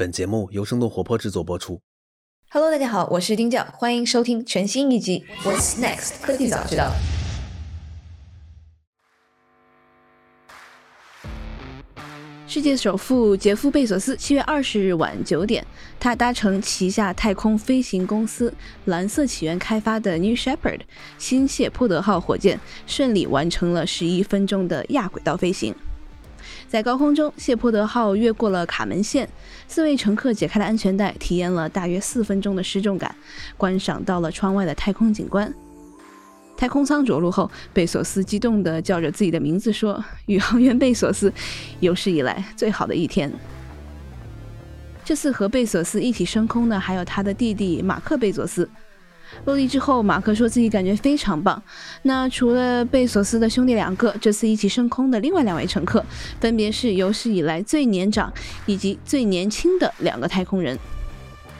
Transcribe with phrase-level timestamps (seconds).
[0.00, 1.78] 本节目由生动活泼制作播出。
[2.48, 6.90] Hello，大家好，我是丁教，欢迎收听全新一集《What's Next 科技早知道》。
[12.48, 15.62] 世界首富杰夫·贝索斯七月二十日晚九点，
[16.00, 18.54] 他搭乘旗下太空飞行公司
[18.86, 20.80] 蓝色起源开发的 New Shepard
[21.18, 25.74] 新谢泼德号火箭，顺利完成了十一分钟的亚轨道飞行。
[26.70, 29.28] 在高空中，谢泼德号越过了卡门线，
[29.66, 33.12] 四位乘客解开了安全带，体验了大约四分钟的失重感，
[33.56, 35.52] 观赏到了窗外的太空景观。
[36.56, 41.32] 太空舱着陆后，贝索斯激动地叫着自己的名字说：“宇航员贝索斯，
[41.80, 43.32] 有史以来最好的一天。”
[45.04, 48.70] 这次和贝索斯一起升空的还有他的弟弟马克·贝佐斯。
[49.46, 51.60] 落地之后，马克说自己感觉非常棒。
[52.02, 56.04] 那除了贝索斯的兄弟两个，这次一起升空的另外两位乘客，
[56.40, 58.32] 分别是有史以来最年长
[58.66, 60.78] 以及最年轻的两个太空人。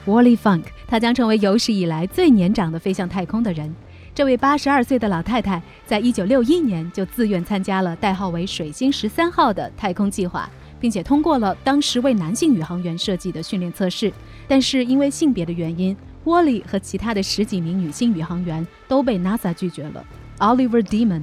[0.06, 3.75] Wally Funk，他将成为有史以来最年长的飞向太空的人。
[4.15, 10.50] 这位八十二岁的老太太，在一九六一年就自愿参加了代号为“水星十三号”的太空计划，
[10.81, 14.12] 并且通过了当时为男性宇航员设计的训练测试。
[14.48, 20.04] 但是因为性别的原因，沃利和其他的十几名女性宇航员都被 NASA 拒绝了。
[20.38, 21.22] Oliver Demon，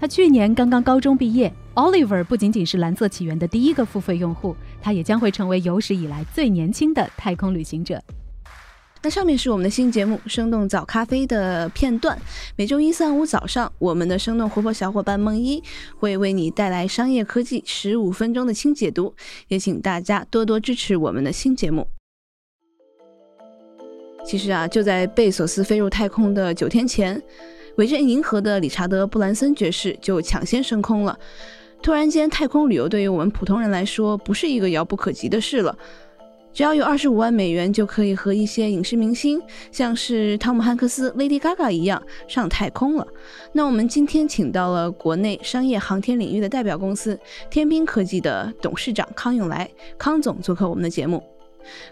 [0.00, 1.52] 他去年刚刚高中毕业。
[1.74, 8.02] Oliver 不仅仅是蓝色起源的第一个付费用户，他也将会成为有史以来最年轻的太空旅行者。
[9.00, 12.18] 那上面是我们的新节目《生动早咖啡》的片段。
[12.56, 15.62] 每周一、三、五早上，我们的生动活泼小伙伴梦一
[15.96, 19.14] 会为你带来商业科技十五分钟的轻解读，
[19.46, 21.86] 也请大家多多支持我们的新节目。
[24.24, 27.20] 其实啊，就在贝索斯飞入太空的九天前，
[27.76, 31.18] 围着银河的理查德·布兰森爵士就抢先升空了。
[31.80, 35.76] 突然间，太空旅游对于我们普通人来说，不是一个遥不可及的事了。
[36.52, 43.06] 只要有二十五万美元，就可以和一些影视明星，像是汤姆汉克斯、Lady Gaga 一样上太空了。
[43.52, 47.16] 那我们今天请到了国内商业航天领域的代表公司
[47.48, 51.22] 天兵科技的董事长康永来，康总做客我们的节目。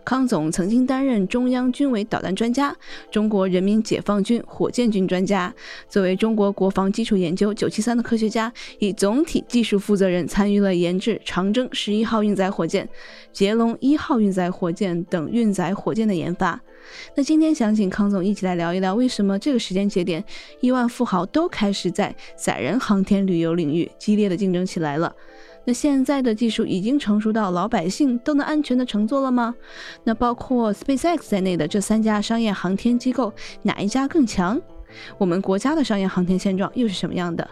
[0.05, 2.75] 康总曾经担任中央军委导弹专家、
[3.11, 5.55] 中国人民解放军火箭军专家，
[5.89, 12.89] 作为中国国防基础研究九七三的科学家，以总体技术负责人参与了研制长征十一号运载火箭、
[13.33, 16.61] 捷龙一号运载火箭等运载火箭的研发。
[17.17, 20.25] 那今天想请康总一起来聊一聊，为什么这个时间节点，
[20.61, 25.13] 亿万富豪都开始在载人航天旅游领域激烈的竞争起来了。
[25.67, 29.53] 那现在的技术已经成熟到老百姓都能安全的乘坐了吗？
[30.05, 33.33] 那包括 SpaceX 在内的这三家商业航天机构，
[33.63, 34.61] 哪一家更强？
[35.19, 37.47] 我们国家的商业航天现状又是什么样的？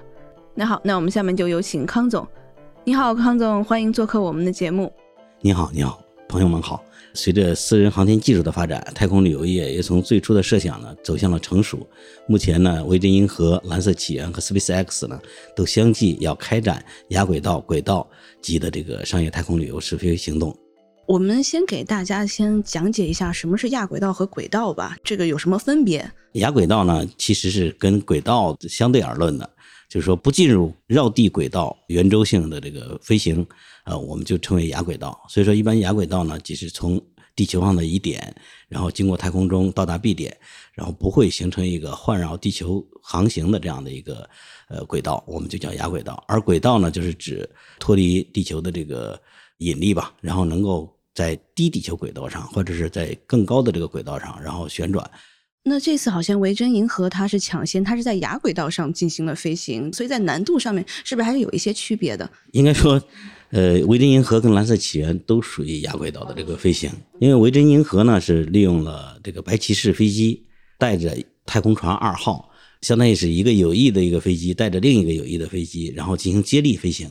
[0.54, 2.24] 那好，那我们下面就有请康总。
[2.84, 4.92] 你好，康总，欢迎做客我们的节目。
[5.40, 5.98] 你好，你好，
[6.28, 6.84] 朋友们好。
[7.14, 11.86] 随着私人航天技术的发展，太空旅游业也从最初的设想呢走向了成熟。
[12.26, 15.18] 目前呢，维珍银河、蓝色起源和 SpaceX 呢
[15.54, 18.08] 都相继要开展亚轨道、轨道
[18.42, 20.54] 级的这个商业太空旅游试飞行动。
[21.06, 26.10] 我们先给大家先讲解一下什么是亚轨道和轨道吧，这个有什么分别？
[26.32, 29.48] 亚轨道呢，其实是跟轨道相对而论的，
[29.88, 33.46] 就是说不进入绕地轨道圆周性的这个飞行，
[33.84, 35.18] 呃，我们就称为亚轨道。
[35.28, 37.00] 所以说，一般亚轨道呢，即是从
[37.36, 38.34] 地球上的一点，
[38.68, 40.36] 然后经过太空中到达 B 点，
[40.72, 44.28] 然后不会形成一个环绕地球航行的这样的一个
[44.68, 46.22] 呃轨道，我们就叫亚轨道。
[46.28, 49.20] 而轨道呢，就是指脱离地球的这个
[49.58, 55.08] 引力吧，然后能够在低地球轨道上，或者是在更高的这个轨道上，然后旋转。
[55.64, 62.30] 那这次好像维珍银河它是抢先，它是在亚轨道上进行了飞行，所以在难度上面是不是还是有一些区别的？
[62.52, 63.02] 应该说。
[63.50, 70.42] 呃，维珍银河跟蓝色起源都属于亚轨道的这个飞行，因为维珍银河呢是利用了这个白骑士飞机
[70.76, 71.16] 带着
[71.46, 72.50] 太空船二号，
[72.80, 77.08] 相当于是一个有翼的一个飞机带着另一个有翼的飞机，然后进行接力飞行。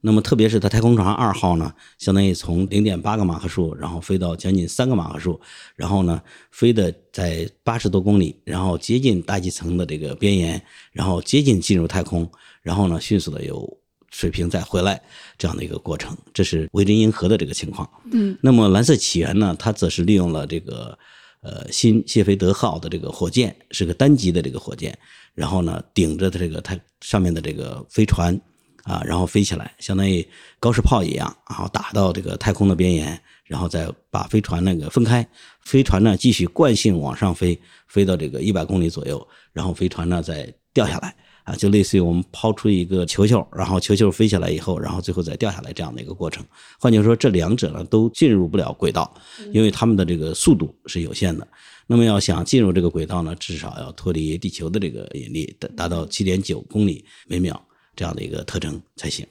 [0.00, 5.40] 那么特别是它太空船二号呢，相当于从零点八个马赫数，然后飞到将近三个马赫数，
[5.76, 10.62] 然后呢飞的在八十多公里，然后接近大气层的这个边沿，
[10.92, 12.30] 然后接近进入太空，
[12.62, 13.78] 然后呢迅速的有。
[14.10, 15.00] 水平再回来
[15.36, 17.88] 这样的一个过程，这是维珍银河的这个情况。
[18.10, 20.98] 嗯，那么蓝色起源呢，它则是利用了这个
[21.42, 24.98] 呃新谢菲德号的这个火箭，是个单级的这个火箭，
[25.34, 28.40] 然后呢顶着它这个它上面的这个飞船
[28.88, 30.26] 啊，然后飞起来，相当于
[30.58, 35.26] 高射炮一样，然后打到这个太空的边沿，然后再把飞船那个分开，
[35.60, 41.14] 飞船呢继续惯性往上飞，飞到这个一百公里左右，然后飞船呢再掉下来。
[41.44, 46.44] 啊，就类似于我们抛出一个球球，然后球球飞起来以后，然后最后再掉下来这样的一个过程。
[46.78, 49.10] 换句话说，这两者呢都进入不了轨道，
[49.50, 51.48] 因为它们的这个速度是有限的。
[51.86, 57.58] 那么要想进入这个轨道呢，至少要脱离地球的这个引力，达达到七点九公里每秒
[57.98, 59.26] 这样的一个特征才行。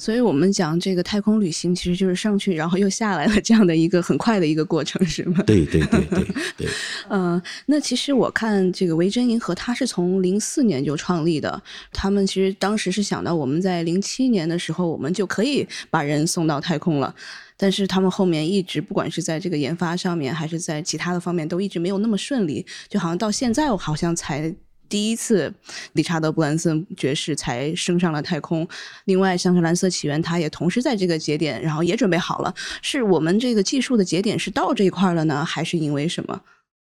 [0.00, 5.40] 所以我们讲这个太空旅行，其实就是上去然后又下来了这样的一个很快的一个过程，是吗？
[5.46, 6.24] 对对对对
[6.56, 6.68] 对。
[7.08, 11.62] 嗯， 那其实我看这个维珍银河，它是从零四年就创立的。
[11.92, 17.14] 他们其实当时是想到我们在零七年的时候，我们就可以把人送到太空了。
[17.56, 22.66] 但是他们后面一直不管是在这个研发上面，还是在其他的方面，都一直没有那么顺利。
[22.88, 24.52] 就好像到现在，我好像才。
[24.94, 25.52] 第一次，
[25.94, 28.64] 理查德·布兰森爵士才升上了太空。
[29.06, 32.54] 另外，像是蓝色起源，它也同时在这个节点，然后也准备好了。
[32.80, 36.40] 是我们这个技术的节点是到这一块了呢，还是因为什么？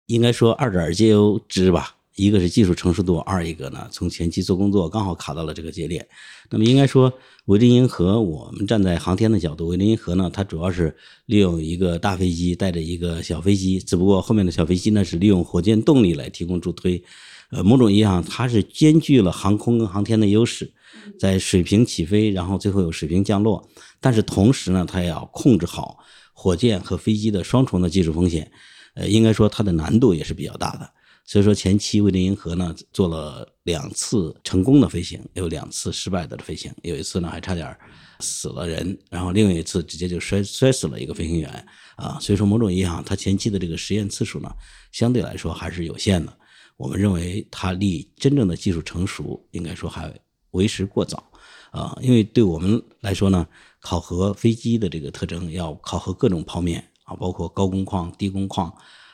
[0.06, 1.96] 应该说二者皆有之吧。
[2.14, 6.06] 一个是技术成熟度，二一个呢，从前期做工作刚好卡到了这个节点。
[6.48, 7.12] 那么应该说，
[7.46, 17.02] 维珍银河，我们站在航天的角度，维珍银河呢，它主要是利用一个大飞机带着一个小飞机，只不过后面的小飞机呢是利用火箭动力来提供助推。
[17.50, 20.72] 呃，某种意义上，它是兼具了航空跟航天的优势，
[21.18, 23.68] 在水平起飞，然后最后有水平降落。
[24.00, 25.98] 但是同时呢，它也要控制好
[26.32, 28.50] 火箭和飞机的双重的技术风险。
[28.94, 30.90] 呃，应该说它的难度也是比较大的。
[31.24, 37.76] 所以说，前期卫珍银河呢做了两次成功的飞行，有两次失败的飞行，有一次呢还差点
[38.20, 41.66] 死了人，然后另外一次直接就摔摔死了一个飞行员
[41.96, 42.16] 啊。
[42.20, 44.48] 所以说，某种意义上，它前期的这个实验次数呢，
[44.92, 46.32] 相对来说还是有限的。
[46.76, 50.12] 我们认为它离真正的技术成熟，应该说还
[50.50, 51.24] 为时过早，
[51.70, 53.46] 啊，因为对我们来说呢，
[53.80, 58.70] 考核飞机的这个特征要考核各种剖面啊，包括高工况、低工况，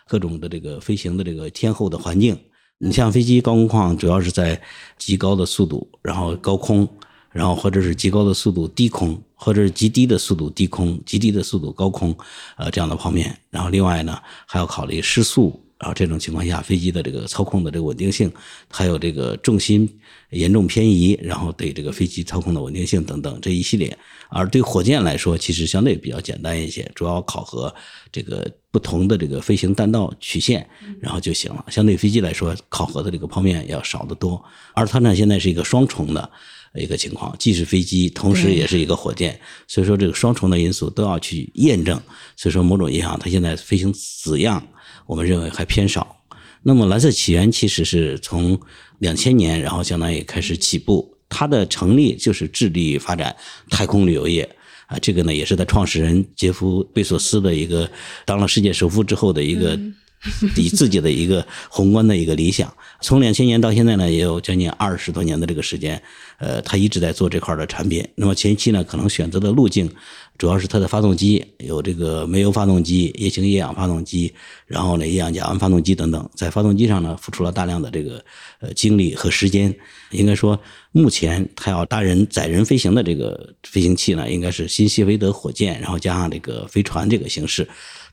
[0.09, 2.37] 各种的这个飞行的这个天候的环境。
[2.79, 4.61] 你像飞机高工况，主要是在
[4.99, 6.89] 极高的速度，然后高空，
[7.31, 12.13] 然后或者是极高的速度低空，或者是极低的速度低空、极低的速度高空，
[12.57, 13.39] 呃，这样的剖面。
[13.51, 15.61] 然后另外呢，还要考虑失速。
[15.83, 18.31] 然后这种情况下，飞机的这个操控的这个稳定性，
[18.71, 19.99] 还有这个重心
[20.31, 23.99] 严重偏移，然后对这个飞机操控的稳定性等等这一系列。
[24.31, 27.75] 而对火箭来说，其实相对比较简单一些，主要考核
[28.13, 30.65] 这个不同的这个飞行弹道曲线，
[31.01, 31.65] 然后就行了。
[31.69, 34.41] 相对飞机来说，考核的这个方面要少得多。
[34.75, 36.31] 而它呢，现在是一个双重的
[36.77, 39.37] 一个情况，既是飞机，同时也是一个火箭，
[39.67, 42.01] 所以说这个双重的因素都要去验证。
[42.37, 44.65] 所以说某种意义上，它现在飞行子样。
[45.07, 46.17] 我们认为还偏少。
[46.63, 48.61] 那么蓝色起源其实是从
[48.99, 53.35] 两千年，然后相当于开始起步，它的成立就是致力于发展
[53.71, 54.49] 太空旅游业
[54.87, 54.99] 啊。
[55.01, 57.91] 这个呢，也是他创始人杰夫贝索斯的一个
[58.25, 59.79] 当了世界首富之后的一个。
[60.57, 66.01] 以自己的一个宏观的一个理想，从两千年到现在呢，也有将近二十多年的这个时间，
[66.39, 68.07] 呃，他一直在做这块的产品。
[68.15, 69.91] 那么前期呢，可能选择的路径
[70.39, 74.33] 主要是它的发动机有这个煤油发动机、液氢液氧发动机，
[74.67, 78.25] 然后呢，液氧甲烷发动机等等，在发动机上呢，付出了大量的这个
[78.61, 79.75] 呃精力和时间。
[80.11, 80.59] 应该说，
[80.93, 87.67] 目前它要搭人载人飞行的这个飞行器呢，应该是新西维德火箭，然后加上这个飞船这个形式。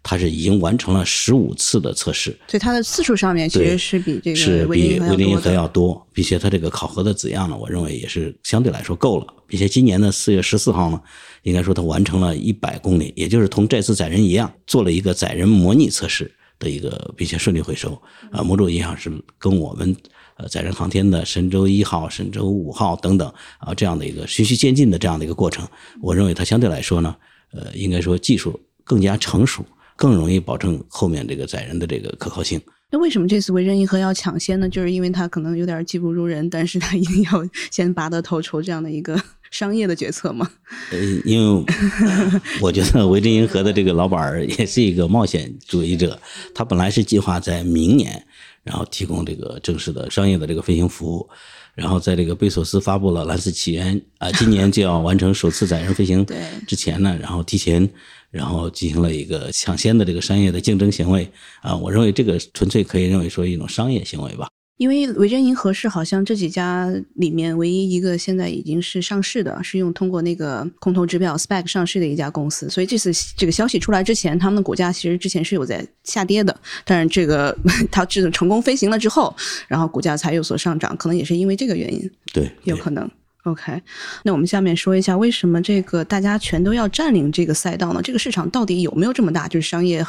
[0.10, 11.00] 它是已经完成了十五次的测试，所以它的次数上面其实是比这个是比威林银河要多，并且它这个考核的子样呢，我认为也是相对来说够了，并且今年的四月十四号呢，
[11.44, 17.94] 应该说它完成了一百公里，也就是同这次载人一样，做了一个载人模拟测试的一个，并且顺利回收，
[18.32, 19.96] 啊，某种意义上是跟我们
[20.38, 25.68] 呃载人航天的神舟一号、神舟五号等等啊这样的一个循序渐进的这样的一个过程，
[26.02, 27.16] 我认为它相对来说呢，
[27.52, 29.64] 呃，应该说技术更加成熟。
[30.00, 32.60] 更容易保证后面这个载人的这个可靠性。
[32.90, 34.68] 那为什么这次维珍银河要抢先呢？
[34.68, 40.50] 就是因为它可能有点技不如人，但是它一定要先拔得头筹这样的一个 商业的决策吗？
[40.92, 41.66] 呃，因为
[42.62, 46.18] 我觉得维珍银河的这个老板也是一个冒险主义者，
[46.56, 48.26] 他本来是计划在明年，
[48.64, 51.30] 然后提供这个正式的商业的这个飞行服务，
[51.76, 56.26] 然后在这个贝索斯发布了蓝色起源啊，今年就要完成首次载人飞行
[56.66, 57.88] 之前呢，然后提前。
[58.32, 61.30] 然后进行了一个抢先的这个商业的竞争行为
[61.62, 64.48] 啊，我认为这个纯粹可以认为说一种商业行为吧。
[64.78, 77.54] 因为维珍银河是好像这几家里面唯一一个现在已经是上市的，是用通过那个空头支票 SPAC 上市的一家公司，所以这次这个消息出来之前，他们的股价其实之前是有在下跌的，但是这个
[77.92, 79.36] 它这成功飞行了之后，
[79.68, 83.10] 然后股价才有所上涨，可能也是因为这个原因，对，有可能。
[83.44, 83.82] OK，
[84.24, 88.02] 那我们下面说一下为什么这个大家全都要占领这个赛道呢？
[88.04, 89.48] 这个市场到底有没有这么大？
[89.48, 90.06] 就是商业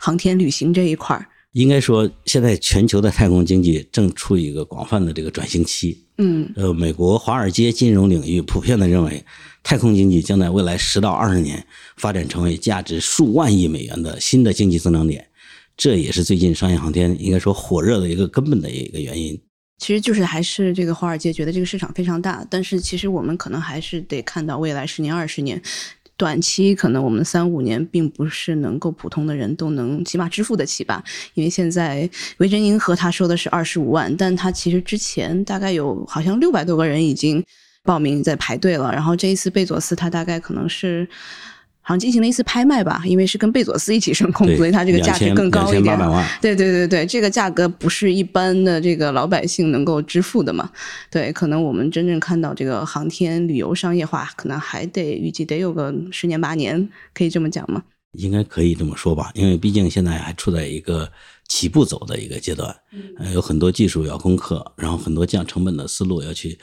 [0.00, 9.24] 航天旅行这一块儿，应该说现在全球的太空经济正处于一个广泛的这个转型期嗯呃，美国华尔街金融领域普遍的认为，
[9.62, 11.64] 太空经济将在未来十到二十年
[11.96, 15.24] 发展成为价值数万亿美元的新的经济增长点，
[15.76, 19.40] 这也是最近商业航天应该说火热的一个根本的一个原因。
[19.82, 25.60] 其实就是还是这个华尔街觉得这个市场非常大，但是其实我们可能还是得看到未来十年、二十年。
[26.16, 31.02] 短期可能我们三五年并不是能够普通的人都能起码支付得起吧，
[31.34, 37.44] 因为现在维珍银河他说的是二十五万，但他其实之前大概有好像六百多个人已经
[37.82, 41.08] 报名在排队了，然后这一次贝佐斯他大概可能是。
[41.84, 45.98] 好像进行了一次拍卖吧，因为是跟贝佐斯一起升空，所以它这个价值更高一点。
[46.40, 50.70] 对对对对，这个价格不是一般的这个老百姓能够支付的嘛？
[51.10, 57.82] 对，可能我们真正看到这个航天旅游商业化，可能还得预计得有个十年八年，可以这么讲吗？
[58.12, 61.10] 应该可以这么说吧，因为毕竟现在还处在一个
[61.48, 62.72] 起步走的一个阶段，
[63.18, 66.56] 呃，有很多技术要攻克，然后很多降成本的思路要去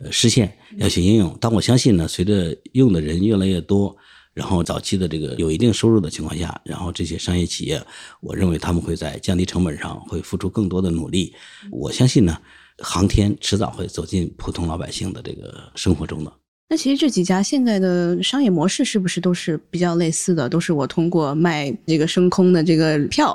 [0.00, 1.34] 呃实现，要去应用。
[1.40, 3.96] 但我相信呢，随着用的人越来越多。
[4.36, 7.82] 然后早期的这个有一定收入的情况下，然后这些商业企业，
[8.20, 11.32] 我认为他们会在降低成本上会付出更多的努力。
[11.70, 12.38] 我相信呢，
[12.80, 16.30] 航天迟早会走进普通老百姓的这个生活中的。
[16.68, 20.50] 那其实这几家现在的商业模式是不是都是比较类似的？
[20.50, 23.34] 都是我通过卖这个升空的这个票，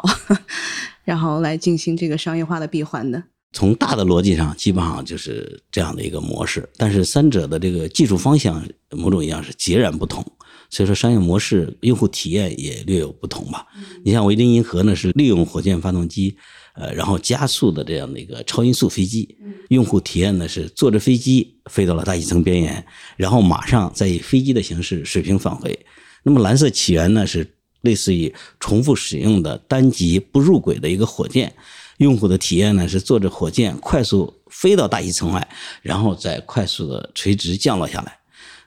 [1.03, 3.23] 然后来进行这个商业化的闭环的。
[3.53, 10.23] 从大的逻辑上，基本上就是这样的一个模式，但是三者的这个技术方向，某种意义上是截然不同。
[10.71, 13.67] 所以说，商业模式、用户体验也略有不同吧。
[14.05, 16.33] 你像维珍银河呢，是利用火箭发动机，
[16.73, 19.37] 呃，然后加速的这样的一个超音速飞机。
[19.67, 22.85] 用户体验呢是坐着飞机飞到了大气层边缘，
[23.17, 25.77] 然后马上再以飞机的形式水平返回。
[26.23, 27.45] 那么蓝色起源呢是
[27.81, 31.53] 类似于重复使用的单级不入轨的一个火箭。
[31.97, 35.47] 用户的体验呢是坐着火箭快速飞到大气层外，
[35.81, 38.20] 然后再快速的垂直降落下来。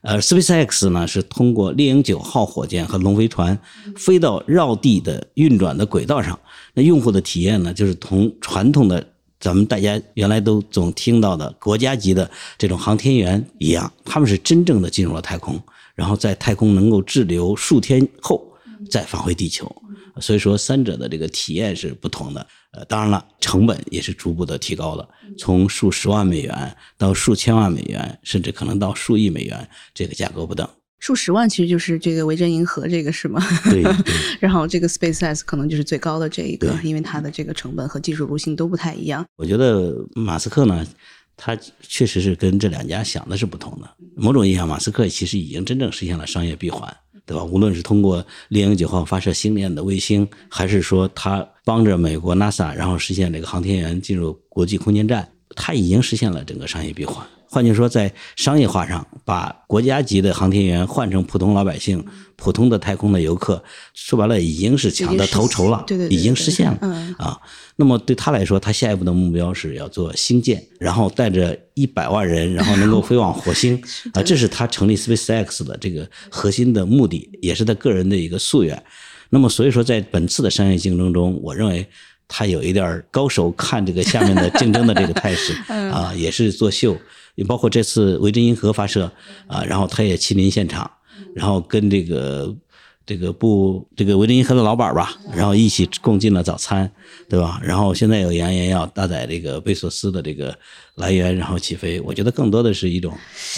[0.05, 3.59] 呃，SpaceX 呢是通过猎鹰九号火箭和龙飞船
[3.97, 6.39] 飞到绕地的运转的轨道上。
[6.75, 9.05] 那用户的体验呢，就是同传统的
[9.41, 15.59] 咱们大家原来都总听到的国家级的这种航天员一样，他们是真正的进入了太空，
[15.95, 18.47] 然后在太空能够滞留数天后
[18.91, 19.75] 再返回地球。
[20.21, 22.47] 所以说，三者的这个体验是不同的。
[22.77, 30.69] 呃，当然了，成本也是逐步的提高了，从数十万美元到数千万美元，甚至可能到数亿美元，这个价格不等。
[30.99, 33.41] 数十万其实就是这个维珍银河这个是吗？
[33.71, 33.83] 对。
[34.41, 39.25] 然后这个 SpaceX 可能就是最高的这一个，因为它的这个成本和技术路径都不太一样。
[39.37, 40.87] 我觉得马斯克呢，
[41.37, 43.91] 他确实是跟这两家想的是不同的。
[44.17, 46.97] 某种意义上，马斯克其实已经真正实现了商业闭环。
[47.27, 47.43] 对吧？
[47.43, 57.27] 无论是通过猎鹰九号发射星链的卫星，还是说它帮着美国 NASA，然后实现这个航天员进入国际空间站，它已经实现了整个商业闭环。
[57.55, 63.63] 换句话说，在商业化上，把国家级的航天员换成普通老百姓、普通的太空的游客，
[63.95, 66.79] 说白了已经是抢得头筹了，对对，已经实现了
[67.17, 67.39] 啊。
[67.77, 73.81] 那么对他来说，他下一步的目标是要做星舰，然后带着一百万人，然后能够飞往火星
[74.15, 78.83] 啊，这是他成立 SpaceX 的这个核心的目的，也是他个人的一个夙愿。
[79.31, 81.87] 那么所以说，在本次的商业竞争中，我认为
[82.27, 86.97] 他有一点高手看这个下面的竞争的这个态势 啊，也是作秀。
[87.35, 89.11] 也包括这次维珍银河发射
[89.47, 90.91] 啊，然后他也亲临现场，
[91.35, 92.55] 然后跟这个
[93.07, 96.91] 这个部这个维珍银河的老板吧，然后一起共进了早餐，
[97.29, 97.61] 对吧？
[97.63, 100.57] 然后现在有扬言要搭载这个贝索斯的这个
[100.95, 102.01] 来源，然后起飞。
[102.01, 103.13] 我觉得更多的是一种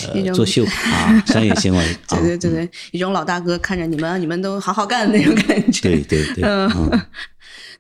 [0.09, 1.97] 呃作秀 啊，商业行为。
[2.09, 5.83] 对对对对，一种老大哥看着你们，你们都好好干的那种感觉。
[5.83, 6.43] 对对对。
[6.43, 6.69] 嗯。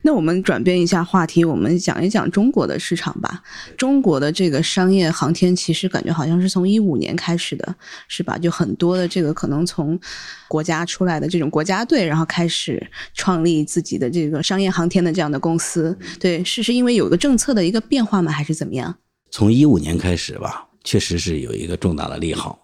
[0.06, 3.42] 那我们转变一下话题，我们讲一讲中国的市场吧。
[3.76, 7.74] 中国的这个商业航天，其实感觉好像是从一五年开始的，
[8.06, 8.38] 是吧？
[8.38, 9.98] 就很多的这个可能从
[10.46, 12.80] 国家出来的这种国家队，然后开始
[13.14, 15.98] 创立自己的这个商业航天的这样的公司。
[16.20, 18.30] 对，是是因为有个政策的一个变化吗？
[18.30, 18.96] 还是怎么样？
[19.32, 22.56] 从一五年开始吧，确实是有一个重大的利好，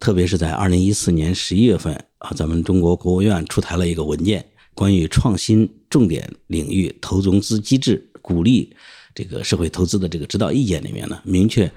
[0.00, 4.42] 特别是在二零一四年十一月份啊，咱们中国国务院出台了一个文件。
[4.76, 8.70] 关于创新重点领域投融资机制，鼓励
[9.14, 11.68] 这个社会投资的这个指导意见里面呢，明确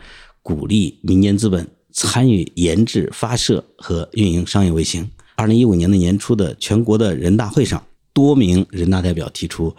[0.44, 5.10] 鼓励民间资本参与研制、发射和运营商业卫星。
[5.36, 9.74] 二零一五年的年初的全国的人大会上，多名人大代表提出，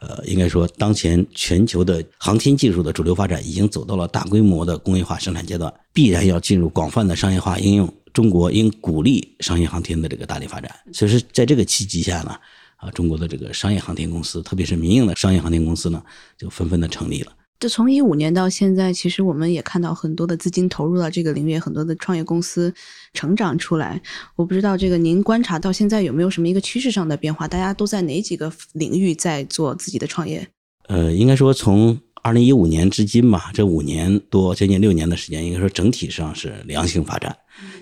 [0.00, 7.94] 呃，应该说当前全球的航天技术的主流发展已经走到了大规模的工业化生产阶段，必然要进入广泛的商业化应用。
[8.12, 10.70] 中国应鼓励商业航天的这个大力发展。
[10.92, 12.36] 所以说，在这个契机下呢。
[12.84, 16.02] 啊，中国的这个商业航天公司，特别是民营的商业航天公司呢，
[16.36, 17.32] 就纷纷的成立了。
[17.60, 22.74] 就从一五年到现在，其实我们也看到很多的资金投入到这个领域，很多的创业公司
[23.14, 24.02] 成长出来。
[24.36, 27.48] 我不知道这个您观察到现在有没有什么一个趋势上的变化？
[27.48, 30.46] 大家都在哪几个领域在做自己的创业？
[30.88, 37.34] 呃，应该说从二零一五年至今吧，这五年多将近六年的时间，应该说整体上是良性发展。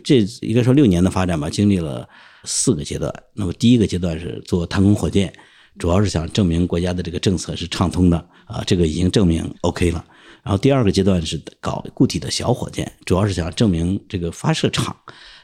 [0.04, 2.08] 这应该说六年的发展吧，经历了
[2.44, 3.12] 四个阶段。
[3.34, 5.32] 那么第一个阶段是做探空火箭。
[5.78, 10.04] 主要是想证明国家的这个政策是畅通的啊，这个已经证明 OK 了。
[10.42, 14.94] 然后第二个阶段是搞固体的小火箭，主要是想证明这个发射场，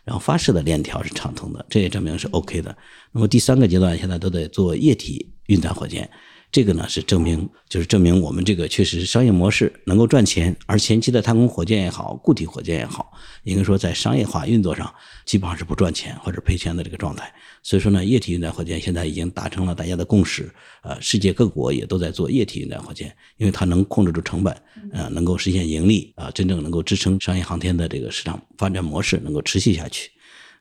[0.04, 2.76] 然后发射的链条是畅通的，这也证明是 OK 的。
[3.10, 6.08] 那么第三个阶段现在都在做液体运载火箭。
[6.50, 13.12] 这个呢是证明，就是证明我们这个确实商业模式能够赚钱，而前期的太空火箭也好，固体火箭也好，
[13.44, 14.92] 应该说在商业化运作上
[15.26, 17.30] 基本上是不赚钱或者赔钱的这个状态。
[17.62, 20.50] 所以说呢，液体运载火箭现在已经达成了大家的共识，
[20.82, 24.56] 呃，世界各国也都在做液体运载火箭，因为它能控制住成本，
[24.92, 30.10] 呃，能够实现盈利，啊，真正能够支撑商业航天的这个市场发展模式能够持续下去。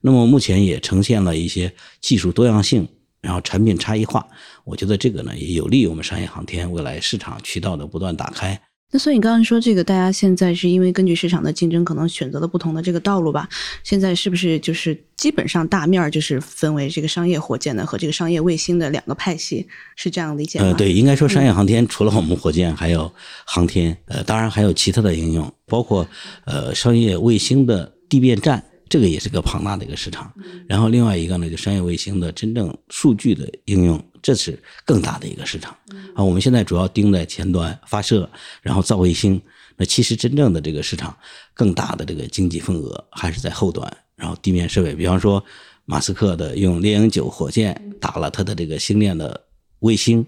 [0.01, 2.86] 那么目前也呈现了一些技术多样性。
[3.21, 4.25] 然后产品差异化，
[4.63, 8.59] 我觉得这个呢也有利于我们商业航天未来市场渠道的不断打开。
[8.89, 13.50] 那所以你刚刚说这个，大家现在是因为根据市场的竞争，可能选择了不同的这个道路吧？
[13.83, 20.67] 现在是不是就是基本上大面儿就是分为这个商业火箭的和这个商业卫星的两个派系，是这样理解吗？
[20.67, 23.12] 呃，对，应该说商业航天除了我们火箭，还有
[23.43, 26.07] 航天，呃，当然还有其他的应用，包括
[26.45, 28.63] 呃商业卫星的地面站。
[28.89, 30.34] 这个也是个庞大的一个市场，
[30.67, 35.75] 然后另外一个呢，就商业卫星的真正数据的应用，这是更大的一个市场。
[36.15, 38.29] 啊，我们现在主要盯在前端发射，
[38.62, 39.41] 然后造卫星。
[39.75, 41.15] 那其实真正的这个市场
[41.53, 44.96] 更大的这个经济份额还是在后端，然后地面设备。
[44.96, 45.44] 比方说，
[45.86, 49.39] 马斯克的用猎鹰九火箭打了他的这个星链的
[49.79, 50.25] 卫星。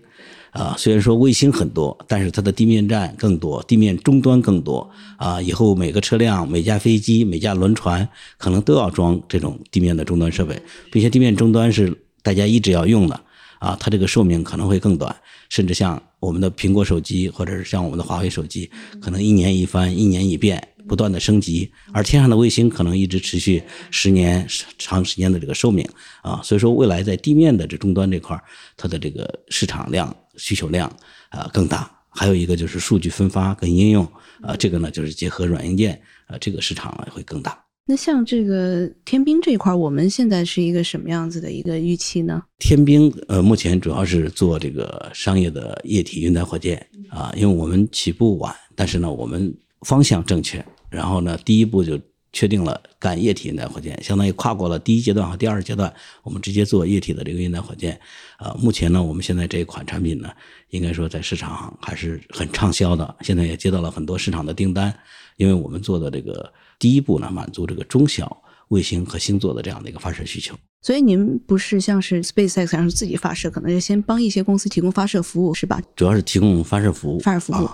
[0.51, 5.41] 啊，虽然说卫星很多，但是它的地面站更多，地面终端更多啊。
[5.41, 10.59] 以后每个车辆、每架飞机、每架轮船可能都要装这种地面的终端设备，
[10.91, 13.21] 并且地面终端是大家一直要用的
[13.59, 13.77] 啊。
[13.79, 15.15] 它这个寿命可能会更短，
[15.49, 18.69] 甚至像我们的苹果手机或者是像我们的华为手机，
[19.01, 20.67] 可能一年一翻，一年一变。
[20.87, 24.43] 不断的升级，而天上的卫星可能一直持续十年
[24.79, 25.87] 长时间的这个寿命
[26.23, 28.35] 啊，所以说未来在地面的这终端这块
[28.75, 30.91] 它的这个市场量需求量
[31.29, 31.91] 啊更大。
[32.09, 34.03] 还有一个就是数据分发跟应用
[34.41, 37.63] 啊，这个呢就是结合软硬件啊，这个市场会更大。
[37.85, 42.41] 那像这个天兵这一块，我们现在是一个什么样子的一个预期呢？
[42.57, 50.63] 天兵呃，目前主要是做这个商业的液体运载火箭啊，因为我们起步晚，但是呢我们方向正确。
[50.89, 51.99] 然后呢，第一步就
[52.31, 57.99] 确定了干液体运载火箭，相当于跨过了第一阶段和第二阶段，我们直接做液体的这个运载火箭。
[58.37, 60.29] 呃，目前呢，我们现在这一款产品呢，
[60.69, 64.93] 应该说在市场还是很畅销的，现在也接到了很多市场的订单。
[65.37, 70.55] 因为我们做的这个第一步呢，满足这个中小卫星和星座的这样的一个发射需求。
[70.81, 75.81] 所以您不是像是 SpaceX 像是自己发射，可能是先帮一些公司提供发射服务，是吧？
[75.95, 77.19] 主要是提供发射服务。
[77.19, 77.69] 发射服务。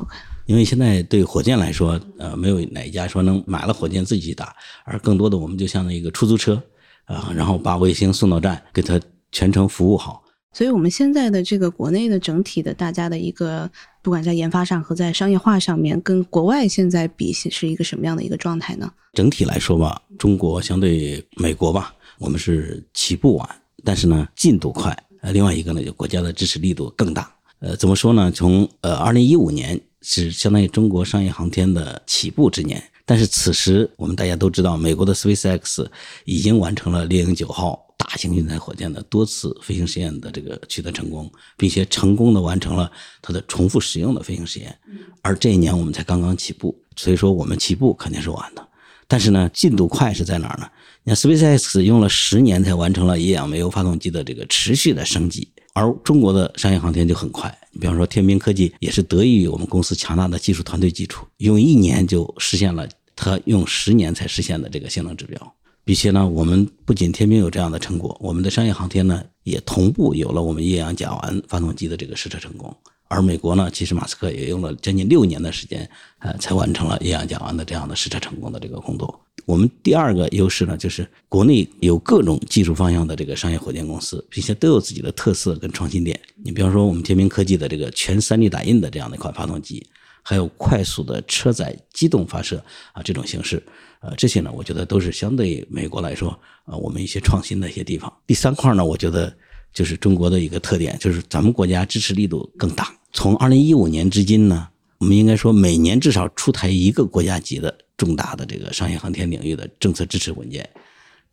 [0.48, 4.56] 因为现在对火箭来说，呃，没有哪一家说能买了火箭自己打，
[4.86, 6.62] 而更多的我们就像一个出租车，
[7.06, 9.00] 啊，然后把卫星送到站，给它
[9.32, 10.24] 全程服务好。
[10.56, 13.70] 所以，我们现在的这个国内的整体的大家的一个，
[14.02, 18.90] 不管在研发上和在商业化上面，跟国外现在比是一个什么样的一个状态呢？
[19.14, 23.50] 整体来说吧，中国相对美国吧，我们是起步晚，
[23.84, 24.98] 但是呢进度快。
[25.22, 27.30] 呃，另外一个呢，就国家的支持力度更大。
[27.60, 28.32] 呃，怎么说呢？
[28.32, 29.80] 从呃二零一五年。
[30.08, 35.84] 是相当于中国商业航天的起步之年，但是此时我们大家都知道，美国的 SpaceX
[36.26, 44.78] 已经完成了猎鹰九号大型运载火箭的多次飞行实验的这个取得成功，并且成功的完成了它的重复使用的飞行实验。
[45.24, 48.66] 而这一年我们才刚刚起步，所以说我们起步肯定是晚的。
[49.08, 50.70] 但是呢，进度快是在哪儿呢？
[51.04, 55.48] 你看 SpaceX 用了十年才完成了液氧煤油发动机的这个持续的升级。
[55.74, 65.55] 而中国的商业航天就很快，你比方说天兵科技也是得益于我们公司强大的技术团队基础，用一年就实现了它用十年才实现的这个性能指标，
[65.86, 72.76] 并且呢，我们不仅天兵有这样的成果，我们的商业航天呢也同步有了我们液氧甲烷发动机的这个试车成功。
[73.08, 79.22] 而美国呢，其实马斯克也用了将近六年的时间，呃，才完成了液氧甲烷的这样的试车成功的这个工作。
[79.46, 86.20] 我们第二个优势呢，就是国内有各种技术方向的这个商业火箭公司，并且都有自己的特色跟创新点。
[86.44, 89.86] 你比方说，我们天明科技的这个全 3D 打印的这样的一款发动机，
[90.24, 92.58] 还有快速的车载机动发射
[92.92, 93.62] 啊这种形式，
[94.06, 96.30] 呃，这些呢，我觉得都是相对美国来说，
[96.66, 98.12] 啊，我们一些创新的一些地方。
[98.28, 99.36] 第三块呢，我觉得。
[99.76, 102.96] 就是中国的一个特点，就是咱们国家支持力度更大。
[103.12, 110.70] 从二零一五年至今呢，我们应该说每年至少出台一个国家级的重大的这个商业航天领域的政策支持文件，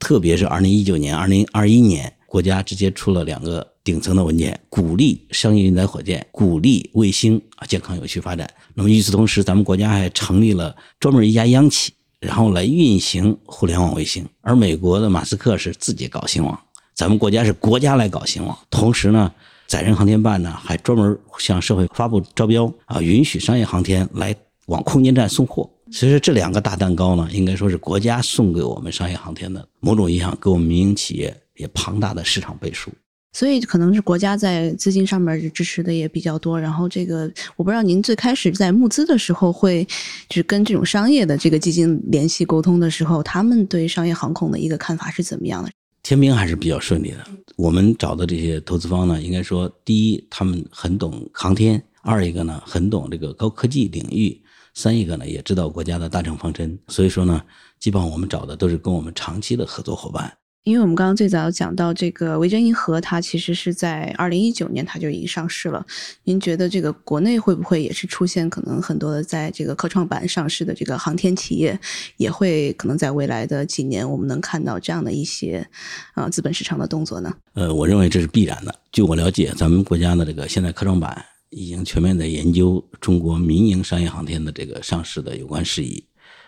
[0.00, 8.52] 特别是二零一九年、二零二一年，国家直接出了两个顶层的文件，鼓励商业运载火箭，鼓励卫星啊健康有序发展。
[8.74, 14.26] 那么与此同时，咱们国家还成立了专门一家央企，然后来运行互联网卫星。
[14.40, 16.58] 而美国的马斯克是自己搞星网，
[16.94, 19.30] 咱们国家是国家来搞星网，同时呢。
[19.68, 25.70] 载人航天办呢，还专门向社会发布招标啊，允许商业航天来往空间站送货。
[25.90, 32.90] 所以说，这两个大蛋糕呢，应该说是国家送给我们商业航天的某种意义上，给我们民营企业也庞大的市场背书。
[33.32, 36.60] 所以，可能是国家在资金上面支持的也比较多。
[36.60, 39.82] 然后，这个我不知道您最开始在募资的时候，会
[40.28, 45.70] 就是跟这种商业的这个基金联系沟通的时候，他们对商业航空的一个看法是怎么样的？
[46.02, 47.24] 天兵还是比较顺利的。
[47.56, 54.42] 我们找的这些投资方呢，应该说，第一，他们很懂航天；二一个呢，很懂这个高科技领域；
[54.74, 56.78] 三一个呢，也知道国家的大政方针。
[56.88, 57.40] 所以说呢，
[57.80, 60.30] 基本上我们找的都是跟我们长期的合作伙伴。
[60.64, 65.84] 因为我们刚刚最早讲到这个维珍银河，它其实是在二零一九年它就已经上市了。
[66.22, 71.76] 您觉得这个国内会不会也是出现可能很多的在这个科创板上市的这个航天企业，
[72.16, 75.66] 也会可能在未来的几年我们能看到这样的一些
[76.14, 77.34] 啊资本市场的动作呢？
[77.54, 78.72] 呃，我认为这是必然的。
[78.92, 86.04] 据我了解，咱们国家的这个现在科创板已经全面在研究中国民营商业航天的这个上市的有关事宜。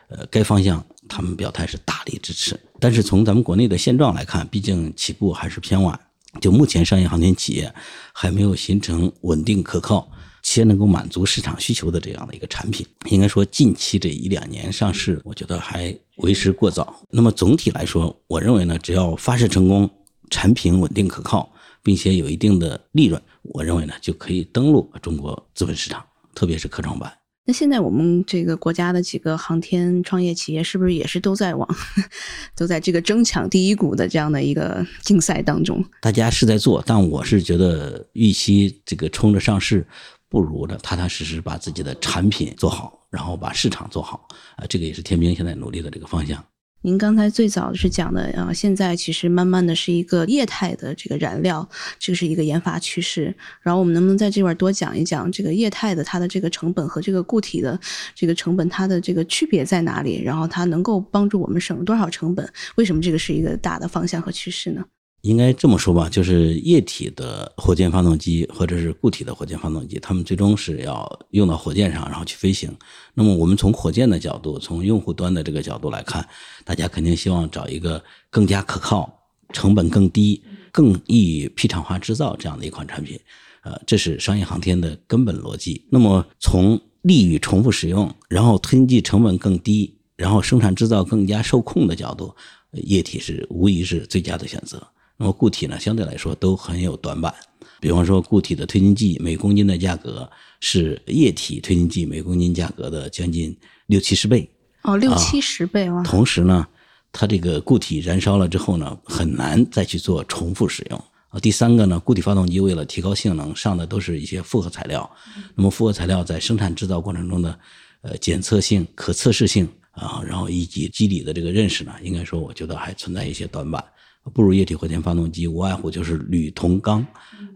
[0.08, 5.98] 呃，该方向他们表态是大力支持，但是从咱们国内的现状来看，毕竟起步还是偏晚。
[6.40, 7.72] 就目前商业航天企业
[8.12, 10.10] 还没有形成稳定可靠、
[10.42, 12.84] 且能够满足市场需求的这样的一个产品。
[13.10, 17.00] 应该说，近期这一两年上市，我觉得还为时过早。
[17.10, 19.88] 那么总体来说，我认为呢，只要发射成功，
[20.28, 21.48] 产品稳定可靠，
[21.84, 27.12] 并且有一定的利润，我认为呢，就可以登陆中国资本市场，特别是科创板。
[27.46, 31.68] 那现在我们这个国家的几个航天创业企业，是不是也是都在往，
[32.56, 35.84] 都在这个争抢第一股的这样的一个竞赛当中？
[36.00, 39.86] 大家是在做，但我是觉得，预期这个冲着上市，
[40.30, 44.26] 不如的踏踏实实把自己的产品做好，然后把市场做好
[44.56, 46.42] 啊，这个也是天兵现在努力的这个方向。
[46.86, 51.66] 您刚才最早是讲的啊，现在其实慢慢的是一个液态的这个燃料，
[51.98, 53.34] 这是一个研发趋势。
[53.62, 57.80] 然后我们能不能在这块多讲一讲这个液态的它的这个成本和这个固体的
[58.14, 60.22] 这个成本它的这个区别在哪里？
[60.22, 62.46] 然后它能够帮助我们省多少成本？
[62.74, 64.84] 为什么这个是一个大的方向和趋势呢？
[65.24, 72.70] 应该这么说吧，就是液体的火箭发动机或者是固体的火箭发动机，它们最终是要用到火箭上，然后去飞行。
[73.14, 76.28] 那么我们从火箭的角度，从用户端的这个角度来看，
[76.62, 79.10] 大家肯定希望找一个更加可靠、
[79.50, 83.18] 成本更低、更易于批厂化制造这样的一款产品。
[83.62, 85.86] 呃，这是商业航天的根本逻辑。
[85.88, 92.34] 那么从利于重复使用，然后推进剂成本更低，然后生产制造更加受控的角度，
[92.72, 94.86] 液体是无疑是最佳的选择。
[95.16, 97.34] 那么固体呢，相对来说都很有短板。
[97.80, 100.28] 比方说，固体的推进剂每公斤的价格
[100.60, 103.54] 是液体推进剂每公斤价格的将近
[103.86, 104.48] 六七十倍。
[104.82, 106.02] 哦，六七十倍啊！
[106.02, 106.66] 同时呢，
[107.12, 111.04] 它这个固体燃烧了之后呢，很难再去做重复使用。
[111.28, 115.10] 啊，第三个呢，固体发动机为了提高性能，上的都是一些复合材料。
[115.54, 117.58] 那么复合材料在生产制造过程中的
[118.02, 123.84] 呃检测性、可测试性啊，然后以及机理的这个认识呢，应该说我觉得还存在一些短板。
[124.32, 127.06] 不如液体火箭发动机，无外乎就是铝、铜、钢，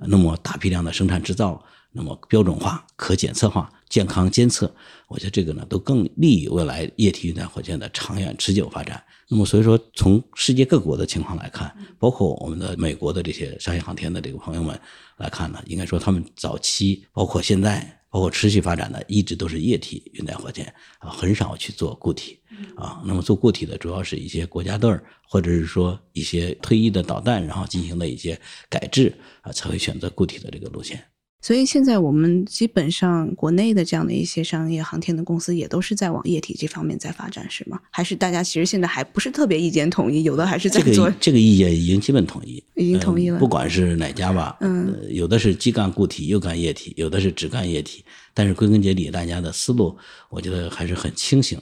[0.00, 4.72] 那么大批量的生产制造，那么标准化、可检测化、健康监测，
[5.08, 9.02] 我觉得这个呢都更利于未来液体运载火箭的长远持久发展。
[9.28, 14.78] 那么所以说，从世界各国的情况来看，包括我们的美国的这些商业航天的这个朋友们
[15.16, 17.97] 来看呢，应该说他们早期，包括现在。
[18.10, 22.38] 包括持续发展的，一直都是液体运载火箭啊，很少去做固体
[22.76, 23.02] 啊。
[23.04, 31.04] 那么做固体的，主要是一些国家队儿，或者是说一些退役的导弹，然后进行的一些改制啊，才会选择固体的这个路线。
[31.40, 37.80] 所以现在我们基本上国内的这样的一些商业航天的公司也都是在往液体这方面在发展，是吗？
[37.90, 43.38] 还是大家其实现在还不是特别意见统一，有的还是在做这个意见已经基本统一，已经统一了。
[43.38, 49.96] 不管是哪家吧，嗯，有的是既干固体又干液体，有的是只干液体，但是归根结底，大家的思路
[50.28, 51.56] 我觉得还是很清醒，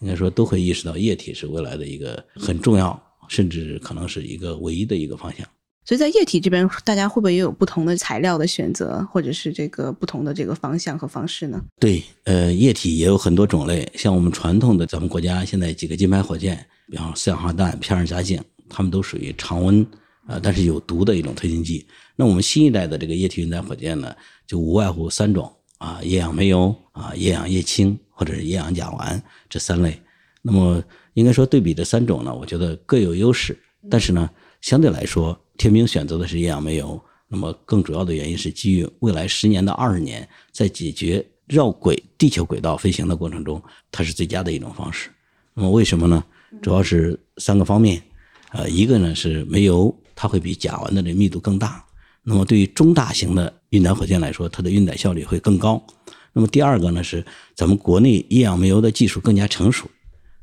[0.00, 5.44] 应该说都会意识到液体是未来的一个很重要，甚至可能是一个唯一的一个方向。
[5.86, 11.62] 所以在液体这边，大家会不会也有不同的材料的选择，或者是这个不同的这个方向和方式呢？
[11.78, 19.86] 对，呃，液体也有很多种类，像我们传统的咱们国家现在几个金牌火箭，比方四氧化氮、偏二甲肼，它们都属于常温，
[20.26, 21.86] 呃，但是有毒的一种推进剂。
[22.16, 24.12] 那我们新一代的这个液体运载火箭呢，
[24.44, 29.96] 就无外乎三种啊：液氧煤油啊液氧液氢或者是液氧甲烷这三类。
[30.42, 30.82] 那么
[31.14, 33.56] 应该说对比这三种呢，我觉得各有优势，
[33.88, 34.28] 但是呢，
[34.60, 37.00] 相对来说，天明选择的是液氧煤油。
[37.28, 45.10] 那么更主要的原因是基于未来十年到二十年，在解决绕轨地球轨道飞行的过程中，它是最佳的一种方式。
[45.52, 46.24] 那么为什么呢？
[46.62, 48.00] 主要是三个方面。
[48.52, 51.84] 呃，一个呢是煤油，它会比甲烷的这密度更大。
[52.22, 55.84] 那么对于中大型的运载火箭来说，它的运载效率会更高。
[56.32, 57.24] 那么第二个呢是
[57.56, 59.90] 咱们国内液氧煤油的技术更加成熟，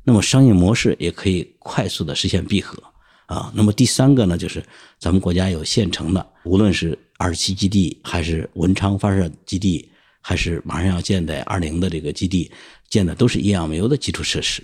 [0.02, 2.80] 那么商业模式也可以快速的实现闭合。
[3.26, 4.62] 啊，那么第三个呢，就是
[4.98, 9.88] 咱们国家有现成的，无论是二十七基地，还是文昌发射基地，
[10.20, 12.50] 还是马上要建的二零的这个基地，
[12.90, 14.62] 建的都是液氧煤油的基础设施。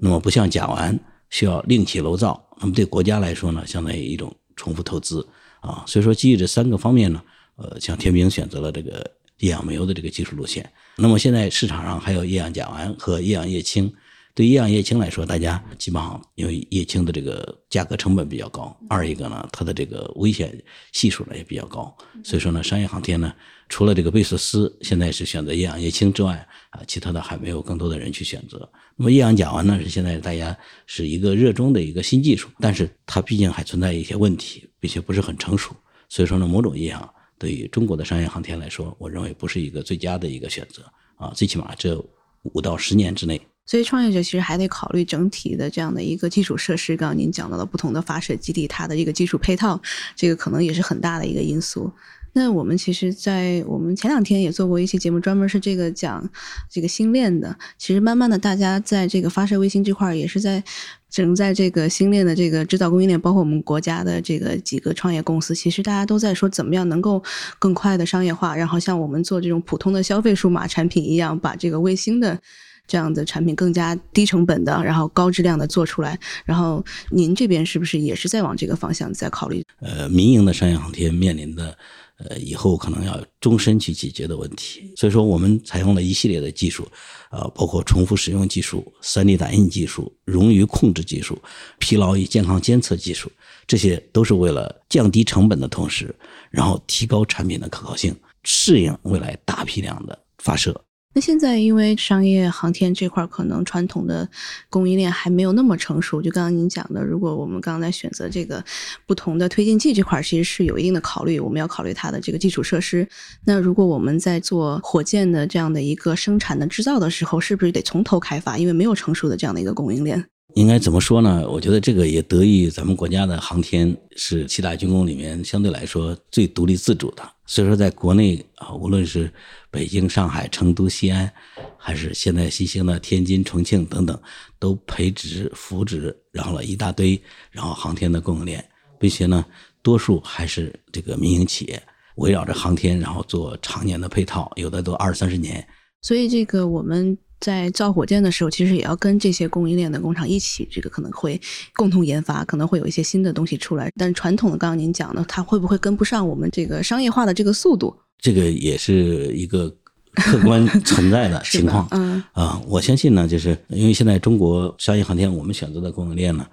[0.00, 5.26] 那么不像甲烷需要另起炉灶，那么对国家来说呢，相当于一种重复投资
[5.60, 5.84] 啊。
[5.86, 7.22] 所以说，基于这三个方面呢，
[7.56, 9.04] 呃，像天明选择了这个
[9.40, 10.66] 液氧煤油的这个技术路线。
[10.96, 13.92] 那么现在市场上还有液氧甲烷和液氧液氢。
[14.38, 20.56] 对液氧液氢来说，大家基本上因为液氢的这个价格成本比较高，二一个呢，它的这个危险
[20.92, 23.34] 系数呢也比较高，所以说呢，商业航天呢，
[23.68, 26.36] 除了这个贝索斯现在是选择液氧液氢之外，
[26.70, 28.70] 啊，其他的还没有更多的人去选择。
[28.94, 35.74] 那么液氧甲烷呢，是现在大家是一个热衷的一个新技术，但是它毕竟还存在一些问题，并且不是很成熟，
[36.08, 40.84] 所以说呢，某种意义上对于中国的商业航天来说，我认为不是一个最佳的一个选择
[41.16, 42.00] 啊，最起码这
[42.42, 43.40] 五到十年之内。
[43.68, 46.96] 所以，创业者其实还得考虑整体的这样的一个基础设施。
[46.96, 49.78] 刚刚您讲到了不同的发射基地，它的一个基础配套，
[50.16, 51.92] 这个可能也是很大的一个因素。
[52.32, 56.26] 那我们其实，在我们前两天也做过一期节目，专门是这个讲
[56.70, 57.54] 这个星链的。
[57.76, 60.64] 其实，慢慢的，大家在这个发射卫星这块儿，也是在
[61.10, 67.22] 整在这个星链的这个制造供应链，包括我们国家的这个几个创业公司，其实大家都在说，怎么样能够
[67.58, 72.40] 更快的商业化，然后像我们做这种普通的消费数码产品一样，把这个卫星的。
[72.88, 76.18] 这样的产品更加低成本的，然后高质量的做出来。
[76.44, 79.62] 然后您这边是不是也是在往这个方向在考虑？
[79.80, 81.76] 呃，民营的商业航天面临的
[82.16, 84.92] 呃以后可能要终身去解决的问题。
[84.96, 86.88] 所以说，我们采用了一系列的技术，
[87.30, 91.38] 呃，包括重复使用技术、三 D 打印技术、冗余控制技术、
[91.78, 93.30] 疲劳与健康监测技术，
[93.66, 96.12] 这些都是为了降低成本的同时，
[96.50, 100.74] 然后提高产品的可靠性，适应未来大批量的发射。
[101.18, 104.28] 那现在因为商业航天这块可能传统的
[104.70, 108.64] 供应链还没有那么成熟，就刚刚您讲的，如果我们刚才选择这个
[109.04, 113.04] 不同的推进剂这块，其实是有一定的考虑，我们要考虑它的这个基础设施。
[113.44, 118.56] 那如果我们在做火箭的这样的一个生产的制造的时候，是不是得从头开发？
[118.56, 120.24] 因为没有成熟的这样的一个供应链。
[120.54, 121.44] 应该怎么说呢？
[121.50, 127.28] 我觉得这个也得益于咱们国家的航天是七大军工里面相对来说最独立自主的。
[127.48, 129.32] 所以说，在国内啊，无论是
[129.70, 131.32] 北京、上海、成都、西安，
[131.78, 134.20] 还是现在新兴的天津、重庆等等，
[134.58, 137.18] 都培植、扶植，然后了一大堆，
[137.50, 138.62] 然后航天的供应链，
[139.00, 139.42] 并且呢，
[139.82, 141.82] 多数还是这个民营企业
[142.16, 145.66] 围绕着航天，然后做常年的配套，有的都二三十年。
[146.02, 147.16] 所以这个我们。
[147.40, 151.40] 在造火箭的时候，其实也要跟这些供应链的工厂一起，这个可能会
[151.74, 153.90] 共同研发，可能会有一些新的东西出来。
[153.96, 157.96] 但传统的，刚刚您讲的，它会不会跟不上我们这个商业化的这个速度？
[158.18, 159.68] 这个也是一个
[160.14, 161.86] 客观 存在的情况。
[161.92, 166.46] 嗯啊，我相信呢，就是因为现在中国商业航天，我们选择的供应链呢，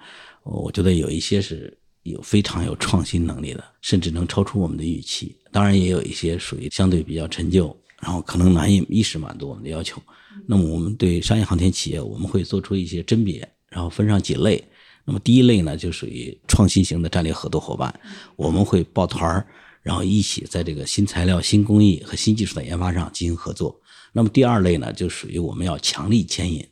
[0.44, 5.36] 我觉得有一些是有非常有创新能力的，甚至能超出我们的预期。
[5.50, 10.00] 当然，也有一些属于相对比较陈旧，然后可能难以一时满足我们的要求。
[10.46, 14.62] 那么我们对商业航天企业，我们会做出一些甄别，然后分上几类。
[15.04, 17.94] 那么第一类呢，就属于创新型的战略合作伙伴，
[18.34, 19.46] 我们会抱团儿，
[19.82, 23.80] 然后一起在这个新材料、新工艺和新技术的研发上进行合作。
[24.12, 26.66] 那么第二类呢，就属于我们要强力牵引，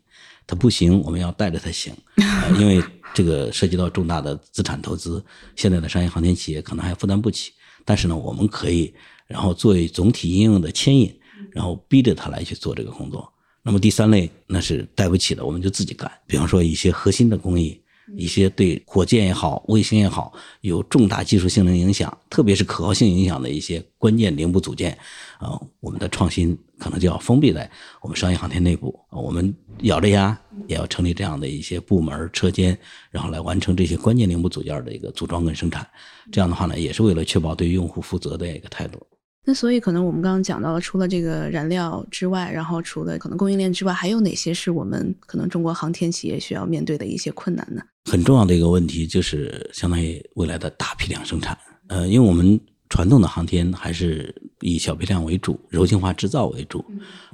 [0.47, 1.95] 它不行，我们要带着它行，
[2.59, 2.83] 因为
[3.15, 7.53] 这个涉及到重大的资产投资，现在的商业航天企业可能还负担不起。
[7.85, 8.93] 但是呢，我们可以
[9.27, 11.15] 然后作为总体应用的牵引，
[11.51, 13.31] 然后逼着他来去做这个工作。
[13.63, 16.11] 那么第三类那是带不起的，我们就自己干。
[16.27, 17.81] 比方说一些核心的工艺，
[18.19, 24.93] 一些对火箭也好、卫星也好有重大技术性能影响，特别是可靠性影响的一些关键零部组件，
[25.39, 27.71] 啊，我们的创新可能就要封闭在
[28.03, 28.95] 我们商业航天内部。
[29.11, 32.79] 我们咬着牙也要成立这样的一些部门车间，
[33.11, 35.89] 然后来完成这些关键零部组件的一个组装跟生产。
[36.31, 39.01] 这样的话呢，也是为了确保对用户负责的一个态度。
[39.46, 47.83] 那所以可能我们刚刚讲到了，除了这个燃料之外，然后除了可能供应链之外，还有哪些是我们可能中国航天企业需要面对的一些困难呢？
[48.11, 51.57] 很重要的一个问题就是相当于未来的大批量生产。
[51.88, 56.83] 呃，因为我们传统的航天还是以小批量为主，柔性化制造为主，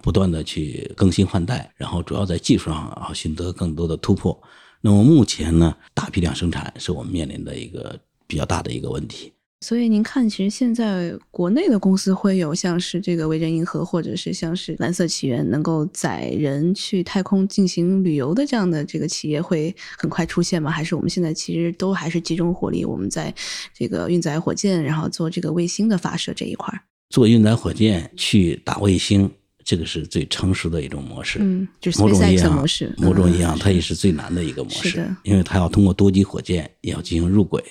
[0.02, 4.36] 不断的去更新换代，然后主要在技术上啊寻得更多的突破。
[4.80, 7.96] 那么目前呢，大批量生产是我们面临的一个
[8.26, 9.32] 比较大的一个问题。
[9.62, 20.70] 所以您看，其实现在国内的公司会有像是这个维珍银河，或者是像是蓝色起源，能够载人去太空进行旅游的这样的这个企业会很快出现吗？
[20.70, 23.32] 还是我们现在其实都还是集中火力，我们在
[23.74, 26.80] 这个运载火箭，然后做这个卫星的发射这一块儿？
[27.10, 29.30] 做运载火箭去打卫星，
[29.62, 31.38] 这个是最成熟的一种模式。
[31.42, 37.62] 嗯，就是某种意义上，模式，某种意义上，嗯它也是最难的一个模式是的，因为它要通过多级火箭也要进行入轨。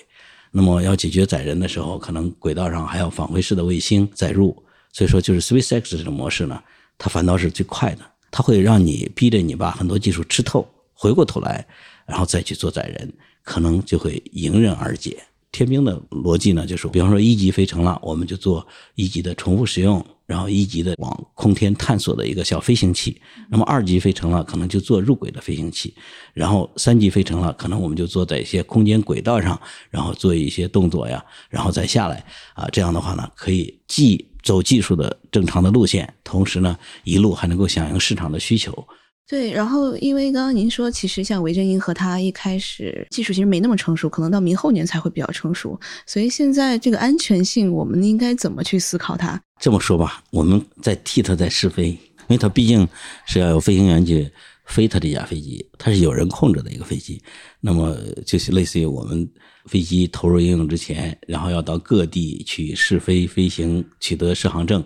[0.52, 4.56] 那么要解决载人的时候，可能轨道上还要返回式的卫星载入，
[4.92, 6.62] 所以说就是 SpaceX 这种模式呢，
[6.98, 11.66] 它反倒是最快的，它会让你逼着你把很多技术吃透，回过头来，
[12.06, 13.12] 然后再去做载人，
[13.44, 15.18] 可能就会迎刃而解。
[15.52, 23.20] 天兵的逻辑呢，就是比方说一级飞成了，我们就做一级的重复使用，然后一级的往空天探索的一个小飞行器。
[23.50, 25.92] 那么二级飞成了，可能就做入轨的飞行器，
[26.36, 32.68] 然后三级飞成了，可能我们就坐在一些空间轨道上，然后做一些动作呀，然后再下来啊。
[32.72, 38.88] 这样的话呢，可以既走技术的正常的路线，同时呢，一路还能够响应市场的需求。
[39.30, 45.80] 对，然后因为刚刚您说，其实像维珍银河，它一开始技术其实没那么成熟，可能到明后年才会比较成熟。
[46.08, 49.40] 所以现在这个安全性，我们应该怎么去思考它？
[49.60, 52.88] 这么说吧，我们在替它在试飞，因为它毕竟
[53.28, 54.28] 是要有飞行员去
[54.66, 57.22] 飞它这架飞机，它是有人控制的一个飞机。
[57.62, 59.30] 那么就是类似于我们
[59.66, 64.84] 飞机投入应用之前，然后要到各地去试飞飞行，取得适航证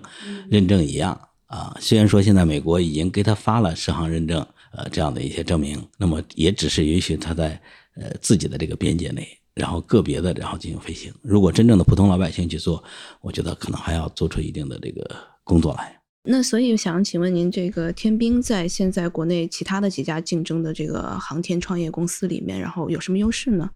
[0.49, 1.17] 认证一样。
[1.53, 7.61] 啊，虽然说现在美国已经给他发了适航认证，呃，这样的一些证明，那么也只是允许他在
[7.95, 11.13] 呃自己的这个边界内，然后个别的然后进行飞行。
[11.21, 12.83] 如果真正的普通老百姓去做，
[13.21, 15.07] 我觉得可能还要做出一定的这个
[15.43, 15.95] 工作来。
[16.23, 23.69] 那所以想请问您，这个天兵在现在国内其他的几家竞争的这个航天创业公司里面，然后有什么优势呢？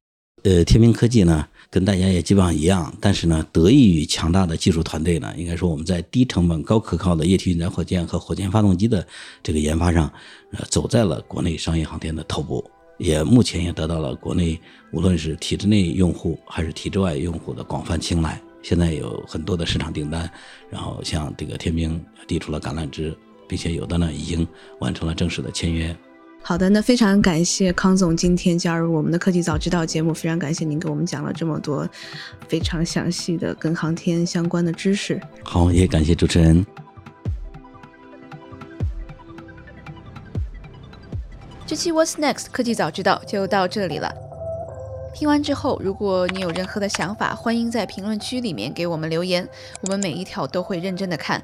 [0.44, 9.06] 呃，天明科技呢，跟大家也基本上一样，但是呢，得益于强大的技术团队呢，应该说我们在低成本、高可靠的液体运载火箭和火箭发动机的
[9.42, 10.10] 这个研发上，
[10.52, 12.64] 呃，走在了国内商业航天的头部，
[12.98, 14.58] 也目前也得到了国内
[14.94, 18.40] 无论是体制内用户还是体制外用户的广泛青睐。
[18.62, 20.30] 现在有很多的市场订单，
[20.70, 23.14] 然后向这个天兵递出了橄榄枝，
[23.48, 24.48] 并且有的呢已经
[24.80, 25.96] 完成了正式的签约。
[26.48, 31.86] 好的，那非常感谢康总今天加入我们的科技早知道节目，非常感谢您给我们讲了这么多
[32.48, 35.20] 非常详细的跟航天相关的知识。
[35.44, 36.66] 好，也感谢主持人。
[41.66, 44.10] 这期 What's Next 科技早知道就到这里了。
[45.14, 49.46] 听完之后，如果你有任何的想法，欢迎在评论区里面给我们留言，
[49.82, 51.44] 我们每一条都会认真的看。